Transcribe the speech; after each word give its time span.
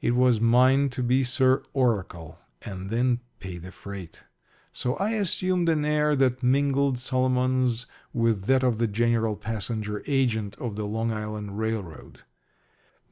It 0.00 0.14
was 0.14 0.40
mine 0.40 0.88
to 0.90 1.02
be 1.02 1.24
Sir 1.24 1.64
Oracle, 1.72 2.38
and 2.62 2.90
then 2.90 3.18
pay 3.40 3.58
the 3.58 3.72
freight. 3.72 4.22
So 4.72 4.94
I 4.98 5.14
assumed 5.14 5.68
an 5.68 5.84
air 5.84 6.14
that 6.14 6.44
mingled 6.44 6.96
Solomon's 7.00 7.86
with 8.12 8.44
that 8.44 8.62
of 8.62 8.78
the 8.78 8.86
general 8.86 9.34
passenger 9.34 10.04
agent 10.06 10.54
of 10.60 10.76
the 10.76 10.86
Long 10.86 11.10
Island 11.10 11.58
Railroad. 11.58 12.22